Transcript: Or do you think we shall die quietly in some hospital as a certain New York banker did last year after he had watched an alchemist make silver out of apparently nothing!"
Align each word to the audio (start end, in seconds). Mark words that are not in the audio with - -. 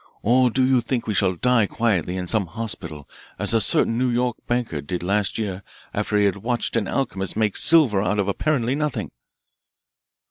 Or 0.23 0.49
do 0.49 0.65
you 0.65 0.81
think 0.81 1.05
we 1.05 1.13
shall 1.13 1.35
die 1.35 1.67
quietly 1.67 2.17
in 2.17 2.25
some 2.25 2.47
hospital 2.47 3.07
as 3.37 3.53
a 3.53 3.61
certain 3.61 3.99
New 3.99 4.09
York 4.09 4.35
banker 4.47 4.81
did 4.81 5.03
last 5.03 5.37
year 5.37 5.61
after 5.93 6.17
he 6.17 6.25
had 6.25 6.37
watched 6.37 6.75
an 6.75 6.87
alchemist 6.87 7.37
make 7.37 7.55
silver 7.55 8.01
out 8.01 8.17
of 8.17 8.27
apparently 8.27 8.73
nothing!" 8.73 9.11